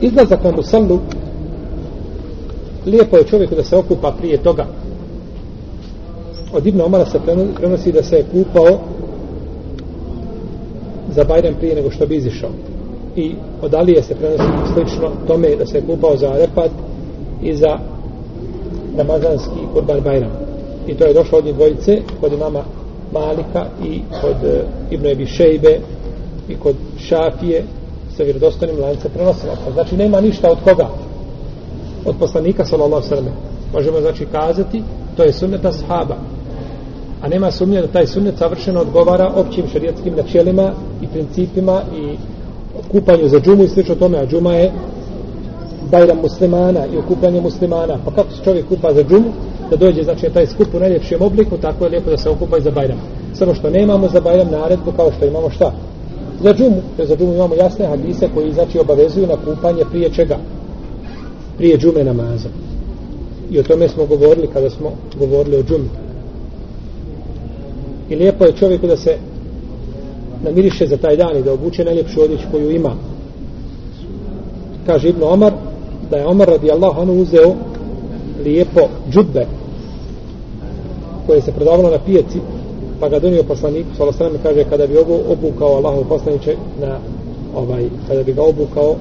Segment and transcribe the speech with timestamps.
[0.00, 0.98] izlazak na musallu
[2.86, 4.66] lijepo je čovjeku da se okupa prije toga.
[6.52, 7.20] Od Ibn Omara se
[7.56, 8.78] prenosi da se je kupao
[11.14, 12.50] za Bajram prije nego što bi izišao.
[13.16, 16.70] I od Alije se prenosi slično tome da se je kupao za Arepad
[17.42, 17.78] i za
[18.96, 20.30] Ramazanski kurban Bajram.
[20.86, 22.62] I to je došlo od njih dvojice kod imama
[23.12, 25.80] Malika i kod eh, Ibn Ebi Šejbe
[26.48, 27.64] i kod Šafije
[28.16, 29.72] sa vjerodostanim lance prenosilaca.
[29.72, 30.88] Znači nema ništa od koga?
[32.04, 33.34] Od poslanika sallallahu sallam.
[33.72, 34.82] Možemo znači kazati
[35.16, 36.16] to je sunnet ashaba.
[37.22, 42.16] A nema sumnje da taj sunnet savršeno odgovara općim šarijatskim načelima i principima i
[42.92, 44.72] kupanju za džumu i slično tome, a džuma je
[45.90, 47.98] bajram muslimana i okupanje muslimana.
[48.04, 49.32] Pa kako se čovjek kupa za džumu?
[49.70, 52.62] Da dođe znači taj skup u najljepšem obliku, tako je lijepo da se okupa i
[52.62, 52.98] za bajram.
[53.34, 55.72] Samo što nemamo za bajram naredbu kao što imamo šta?
[56.42, 56.82] Za džumu.
[56.98, 60.38] Jer za džumu imamo jasne hadise koji znači obavezuju na kupanje prije čega?
[61.56, 62.48] Prije džume namaza.
[63.50, 65.88] I o tome smo govorili kada smo govorili o džumi.
[68.10, 69.16] I lijepo je čovjeku da se
[70.44, 72.94] namiriše za taj dan i da obuče najljepšu odjeću koju ima.
[74.86, 75.52] Kaže Ibn Omar,
[76.10, 77.54] da je Omar radijallahu anhu uzeo
[78.44, 78.80] lijepo
[79.10, 79.46] džubbe
[81.26, 82.38] koje se prodavalo na pijaci
[83.00, 86.98] pa ga donio poslanik sallallahu kaže kada bi ovo obukao Allahov poslanice na
[87.54, 88.96] ovaj kada bi ga obukao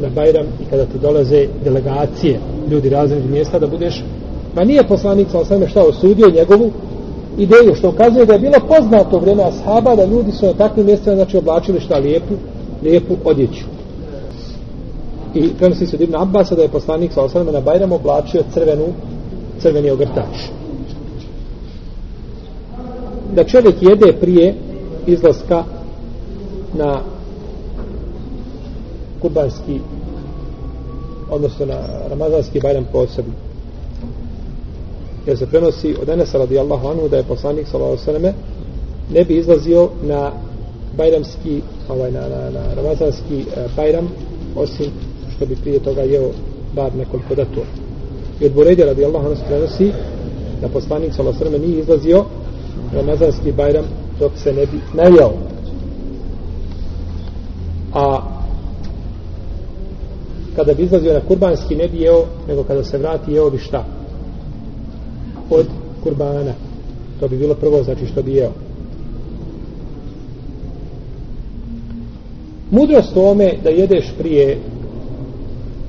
[0.00, 2.40] na Bajram i kada ti dolaze delegacije
[2.70, 4.04] ljudi raznih mjesta da budeš
[4.54, 6.70] pa nije poslanik sallallahu šta osudio njegovu
[7.38, 11.16] ideju što ukazuje da je bilo poznato vrijeme ashaba da ljudi su na takvim mjestima
[11.16, 12.34] znači oblačili šta lijepu
[12.82, 13.64] lijepu odjeću
[15.34, 18.86] i prenosi se od Ibn Abbas da je poslanik sallallahu na Bajram oblačio crvenu,
[19.58, 20.61] crveni ogrtač.
[23.36, 24.54] Da čovjek jede prije
[25.06, 25.64] izlaska
[26.74, 27.00] na
[29.20, 29.80] kurbanski
[31.30, 33.32] odnosno na ramazanski Bajram posebno.
[35.26, 38.34] Jer se prenosi od Enesa radijallahu anhu da je poslanik sallallahu alejhi
[39.10, 40.32] ne bi izlazio na
[40.96, 44.08] bajramski ovaj na, na, na ramazanski eh, bajram
[44.56, 44.86] osim
[45.36, 46.30] što bi prije toga jeo
[46.74, 47.66] bar nekoliko datura
[48.40, 49.92] I od Buređa radijallahu anhu se prenosi
[50.60, 52.24] da poslanik sallallahu Srme nije izlazio
[52.94, 53.84] Ramazanski bajram
[54.18, 55.32] dok se ne bi najao.
[57.94, 58.20] A
[60.56, 63.84] kada bi izlazio na kurbanski ne bi jeo, nego kada se vrati jeo bi šta?
[65.50, 65.66] Od
[66.02, 66.52] kurbana.
[67.20, 68.50] To bi bilo prvo, znači što bi jeo.
[72.70, 74.58] Mudrost tome da jedeš prije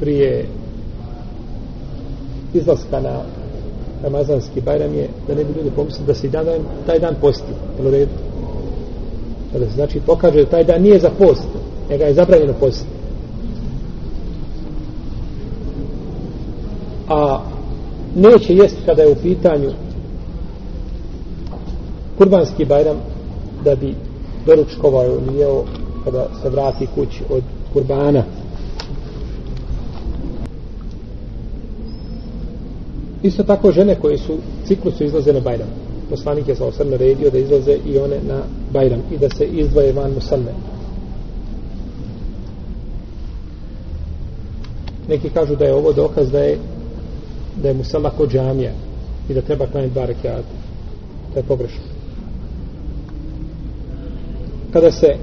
[0.00, 0.46] prije
[2.54, 3.22] izlaska na
[4.02, 6.46] Ramazanski bajram je da ne bi ljudi pomislili da se i dan,
[6.86, 7.52] taj dan posti.
[7.78, 8.12] Jel u redu?
[9.52, 11.48] Kada se znači pokaže da taj dan nije za post,
[11.90, 12.86] nego je zabranjeno post.
[17.08, 17.40] A
[18.14, 19.70] neće jesti kada je u pitanju
[22.18, 22.96] kurbanski bajram
[23.64, 23.94] da bi
[24.46, 25.64] doručkovao ili jeo
[26.04, 27.42] kada se vrati kući od
[27.72, 28.22] kurbana.
[33.22, 35.68] Isto tako žene koje su ciklusu izlaze na Bajram.
[36.10, 38.42] Poslanik je sa osrme redio da izlaze i one na
[38.72, 40.52] Bajram i da se izdvoje van musalme.
[45.08, 46.58] Neki kažu da je ovo dokaz da je
[47.62, 48.72] da je musalla kod džamija
[49.28, 50.56] i da treba klanjati dva rekiata.
[51.32, 51.80] To je pogrešno.
[54.72, 55.16] Kada se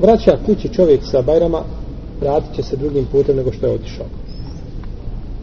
[0.00, 1.62] vraća kući čovjek sa Bajrama,
[2.20, 4.19] vratit će se drugim putem nego što je otišao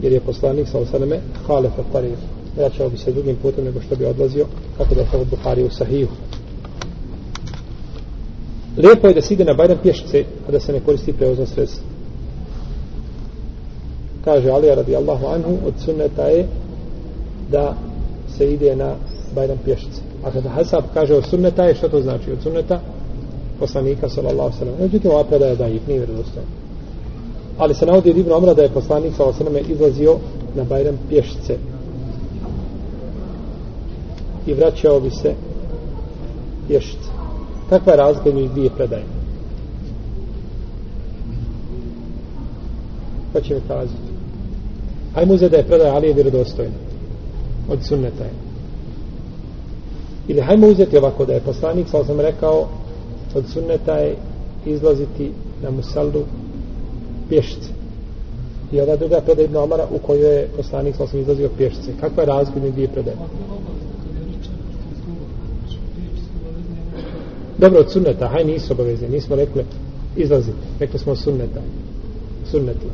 [0.01, 2.17] jer je poslanik sa osaname hvale fa tarir
[2.57, 4.45] vraćao bi se drugim putem nego što bi odlazio
[4.77, 6.07] kako da je to Buhari u sahiju
[8.77, 11.83] lijepo je da se ide na Bajram pješice a da se ne koristi prevozno sredstvo.
[14.23, 16.47] Kaže Alija radijallahu anhu od sunneta je
[17.51, 17.75] da
[18.37, 18.95] se ide na
[19.35, 22.31] Bajram pješice a kada Hasab kaže od sunneta je što to znači?
[22.31, 22.79] Od sunneta
[23.59, 26.66] poslanika sallallahu sallam međutim ova predaja da ih nije vjerodostojno
[27.57, 30.17] ali se navodi od Ibn Omra da je poslanik sa osrame izlazio
[30.55, 31.57] na Bajram pješice
[34.45, 35.33] i vraćao bi se
[36.67, 37.17] pješice
[37.69, 39.03] kakva je razlika njih dvije predaje?
[43.33, 44.07] Pa će mi kazati.
[45.13, 46.75] Hajmo uzeti da je predaja ali je vjerodostojna.
[47.69, 48.31] Od sunneta je.
[50.27, 52.67] Ili hajmo uzeti ovako da je poslanik sa osrame rekao
[53.35, 54.15] od sunneta je
[54.65, 55.31] izlaziti
[55.63, 56.23] na musaldu
[57.29, 57.69] pješice.
[58.71, 61.91] I ova druga predaja Ibn Omara u kojoj je poslanik sa osam izlazio pješice.
[61.99, 63.17] Kakva je razgled i dvije predaje?
[67.57, 69.63] Dobro, od sunneta, haj nisu obavezni, nismo rekli
[70.15, 71.61] izlaziti, rekli smo sunneta.
[72.51, 72.85] sunneti.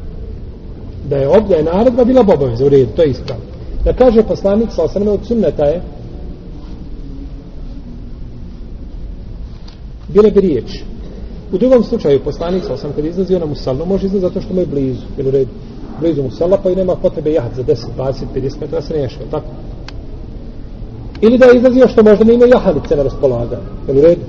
[1.09, 3.43] Da je obda je naredba bila obaveza, u redu, to je ispravno.
[3.83, 5.81] Da kaže poslanik, sa osrme od sunneta je,
[10.07, 10.92] bile bi riječi
[11.53, 14.59] U drugom slučaju, poslanik, sa osrme, kad izlazio na musallu, može izlaziti zato što mu
[14.59, 15.51] je blizu, jer u redu,
[15.99, 19.25] blizu musalla, pa i nema potrebe jahat za 10, 20, 50 metara, se ne ješao,
[19.31, 19.45] tako?
[21.21, 24.21] Ili da je izlazio što možda ne ima jahalice na raspolaganju, jer u redu,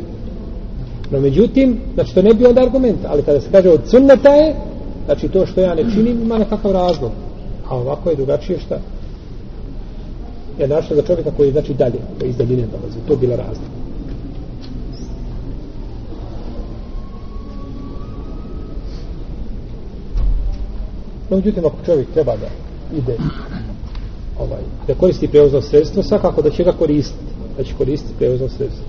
[1.10, 4.54] No međutim, znači to ne bi onda argument, ali kada se kaže od sunneta je,
[5.04, 7.10] znači to što ja ne činim ima nekakav razlog.
[7.68, 8.78] A ovako je drugačije šta?
[10.58, 12.98] Je našto za čovjeka koji je znači dalje, koji iz daljine dolazi.
[13.06, 13.73] To je bilo razlog.
[21.34, 22.46] No međutim, ako čovjek treba da
[22.96, 23.16] ide
[24.38, 27.22] ovaj, da koristi prevozno sredstvo, svakako da će ga koristiti,
[27.56, 28.86] da će koristiti prevozno sredstvo.